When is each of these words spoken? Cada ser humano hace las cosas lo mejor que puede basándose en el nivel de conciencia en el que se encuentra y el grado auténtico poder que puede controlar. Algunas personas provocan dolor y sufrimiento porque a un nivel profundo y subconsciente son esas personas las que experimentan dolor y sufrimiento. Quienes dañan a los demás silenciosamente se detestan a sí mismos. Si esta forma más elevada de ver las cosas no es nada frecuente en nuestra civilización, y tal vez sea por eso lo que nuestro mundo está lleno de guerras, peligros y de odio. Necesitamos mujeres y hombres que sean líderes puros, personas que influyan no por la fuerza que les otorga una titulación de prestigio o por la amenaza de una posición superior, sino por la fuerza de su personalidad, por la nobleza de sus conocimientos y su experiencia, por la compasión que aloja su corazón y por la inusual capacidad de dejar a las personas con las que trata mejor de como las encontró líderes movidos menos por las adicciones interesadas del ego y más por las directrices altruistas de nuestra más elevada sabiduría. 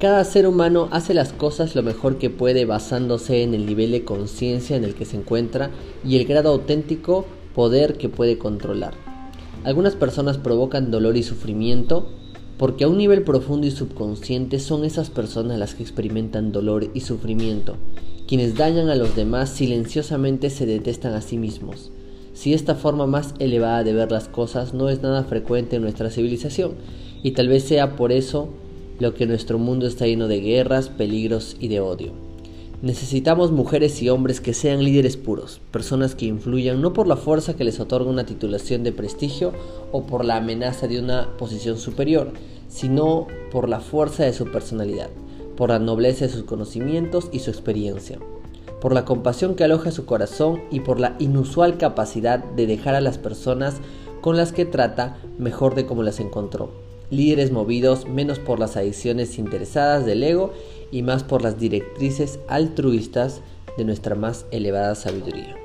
Cada 0.00 0.24
ser 0.24 0.46
humano 0.46 0.88
hace 0.92 1.12
las 1.12 1.34
cosas 1.34 1.74
lo 1.74 1.82
mejor 1.82 2.16
que 2.16 2.30
puede 2.30 2.64
basándose 2.64 3.42
en 3.42 3.52
el 3.52 3.66
nivel 3.66 3.90
de 3.90 4.02
conciencia 4.02 4.74
en 4.74 4.84
el 4.84 4.94
que 4.94 5.04
se 5.04 5.18
encuentra 5.18 5.68
y 6.02 6.16
el 6.16 6.24
grado 6.24 6.48
auténtico 6.48 7.26
poder 7.54 7.98
que 7.98 8.08
puede 8.08 8.38
controlar. 8.38 8.94
Algunas 9.62 9.96
personas 9.96 10.38
provocan 10.38 10.90
dolor 10.90 11.18
y 11.18 11.22
sufrimiento 11.22 12.08
porque 12.56 12.84
a 12.84 12.88
un 12.88 12.96
nivel 12.96 13.24
profundo 13.24 13.66
y 13.66 13.70
subconsciente 13.70 14.58
son 14.58 14.86
esas 14.86 15.10
personas 15.10 15.58
las 15.58 15.74
que 15.74 15.82
experimentan 15.82 16.50
dolor 16.50 16.90
y 16.94 17.00
sufrimiento. 17.00 17.76
Quienes 18.26 18.54
dañan 18.54 18.88
a 18.88 18.94
los 18.94 19.14
demás 19.14 19.50
silenciosamente 19.50 20.48
se 20.48 20.64
detestan 20.64 21.12
a 21.12 21.20
sí 21.20 21.36
mismos. 21.36 21.92
Si 22.32 22.54
esta 22.54 22.74
forma 22.74 23.06
más 23.06 23.34
elevada 23.38 23.84
de 23.84 23.92
ver 23.92 24.10
las 24.10 24.28
cosas 24.28 24.72
no 24.72 24.88
es 24.88 25.02
nada 25.02 25.24
frecuente 25.24 25.76
en 25.76 25.82
nuestra 25.82 26.08
civilización, 26.08 26.72
y 27.22 27.32
tal 27.32 27.48
vez 27.48 27.64
sea 27.64 27.96
por 27.96 28.12
eso 28.12 28.48
lo 29.00 29.14
que 29.14 29.26
nuestro 29.26 29.58
mundo 29.58 29.86
está 29.86 30.06
lleno 30.06 30.28
de 30.28 30.40
guerras, 30.40 30.90
peligros 30.90 31.56
y 31.58 31.68
de 31.68 31.80
odio. 31.80 32.12
Necesitamos 32.82 33.50
mujeres 33.50 34.00
y 34.02 34.10
hombres 34.10 34.40
que 34.40 34.54
sean 34.54 34.84
líderes 34.84 35.16
puros, 35.16 35.60
personas 35.70 36.14
que 36.14 36.26
influyan 36.26 36.80
no 36.82 36.92
por 36.92 37.06
la 37.06 37.16
fuerza 37.16 37.56
que 37.56 37.64
les 37.64 37.80
otorga 37.80 38.10
una 38.10 38.26
titulación 38.26 38.84
de 38.84 38.92
prestigio 38.92 39.52
o 39.90 40.04
por 40.04 40.24
la 40.24 40.36
amenaza 40.36 40.86
de 40.86 41.00
una 41.00 41.28
posición 41.38 41.78
superior, 41.78 42.32
sino 42.68 43.26
por 43.50 43.68
la 43.70 43.80
fuerza 43.80 44.24
de 44.24 44.34
su 44.34 44.50
personalidad, 44.50 45.08
por 45.56 45.70
la 45.70 45.78
nobleza 45.78 46.26
de 46.26 46.32
sus 46.32 46.44
conocimientos 46.44 47.28
y 47.32 47.40
su 47.40 47.50
experiencia, 47.50 48.18
por 48.82 48.92
la 48.92 49.06
compasión 49.06 49.54
que 49.54 49.64
aloja 49.64 49.92
su 49.92 50.04
corazón 50.04 50.62
y 50.70 50.80
por 50.80 51.00
la 51.00 51.16
inusual 51.18 51.78
capacidad 51.78 52.38
de 52.38 52.66
dejar 52.66 52.94
a 52.94 53.00
las 53.00 53.18
personas 53.18 53.76
con 54.20 54.36
las 54.36 54.52
que 54.52 54.66
trata 54.66 55.16
mejor 55.38 55.74
de 55.74 55.86
como 55.86 56.02
las 56.02 56.20
encontró 56.20 56.90
líderes 57.10 57.50
movidos 57.50 58.08
menos 58.08 58.38
por 58.38 58.58
las 58.58 58.76
adicciones 58.76 59.38
interesadas 59.38 60.06
del 60.06 60.22
ego 60.22 60.52
y 60.90 61.02
más 61.02 61.22
por 61.24 61.42
las 61.42 61.58
directrices 61.58 62.38
altruistas 62.48 63.42
de 63.76 63.84
nuestra 63.84 64.14
más 64.14 64.46
elevada 64.50 64.94
sabiduría. 64.94 65.59